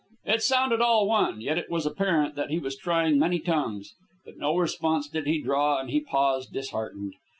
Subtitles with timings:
[0.25, 3.93] It sounded all one, yet it was apparent that he was trying many tongues.
[4.25, 7.13] But no response did he draw, and he paused disheartened.